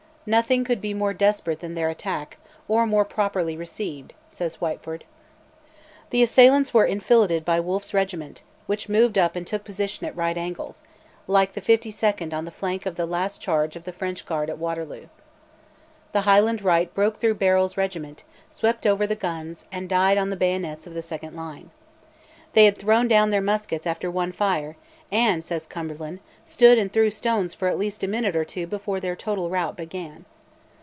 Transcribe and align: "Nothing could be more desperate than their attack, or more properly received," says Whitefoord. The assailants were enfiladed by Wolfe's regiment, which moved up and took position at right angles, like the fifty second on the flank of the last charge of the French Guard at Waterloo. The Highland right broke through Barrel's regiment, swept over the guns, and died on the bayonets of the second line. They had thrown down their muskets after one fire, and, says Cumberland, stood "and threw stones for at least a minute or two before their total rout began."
"Nothing 0.23 0.63
could 0.63 0.81
be 0.81 0.93
more 0.93 1.15
desperate 1.15 1.61
than 1.61 1.73
their 1.73 1.89
attack, 1.89 2.37
or 2.67 2.85
more 2.85 3.03
properly 3.05 3.57
received," 3.57 4.13
says 4.29 4.57
Whitefoord. 4.57 5.03
The 6.11 6.21
assailants 6.21 6.75
were 6.75 6.85
enfiladed 6.85 7.43
by 7.43 7.59
Wolfe's 7.59 7.91
regiment, 7.91 8.43
which 8.67 8.87
moved 8.87 9.17
up 9.17 9.35
and 9.35 9.47
took 9.47 9.63
position 9.63 10.05
at 10.05 10.15
right 10.15 10.37
angles, 10.37 10.83
like 11.25 11.53
the 11.53 11.59
fifty 11.59 11.89
second 11.89 12.35
on 12.35 12.45
the 12.45 12.51
flank 12.51 12.85
of 12.85 12.97
the 12.97 13.07
last 13.07 13.41
charge 13.41 13.75
of 13.75 13.83
the 13.83 13.91
French 13.91 14.23
Guard 14.27 14.51
at 14.51 14.59
Waterloo. 14.59 15.07
The 16.11 16.21
Highland 16.21 16.61
right 16.61 16.93
broke 16.93 17.17
through 17.19 17.33
Barrel's 17.33 17.75
regiment, 17.75 18.23
swept 18.51 18.85
over 18.85 19.07
the 19.07 19.15
guns, 19.15 19.65
and 19.71 19.89
died 19.89 20.19
on 20.19 20.29
the 20.29 20.35
bayonets 20.37 20.85
of 20.85 20.93
the 20.93 21.01
second 21.01 21.35
line. 21.35 21.71
They 22.53 22.65
had 22.65 22.77
thrown 22.77 23.07
down 23.07 23.29
their 23.31 23.41
muskets 23.41 23.87
after 23.87 24.11
one 24.11 24.33
fire, 24.33 24.75
and, 25.09 25.43
says 25.43 25.67
Cumberland, 25.67 26.19
stood 26.45 26.77
"and 26.77 26.91
threw 26.91 27.09
stones 27.09 27.53
for 27.53 27.67
at 27.67 27.77
least 27.79 28.03
a 28.03 28.07
minute 28.07 28.35
or 28.35 28.45
two 28.45 28.65
before 28.65 28.99
their 29.01 29.15
total 29.15 29.49
rout 29.49 29.75
began." 29.77 30.25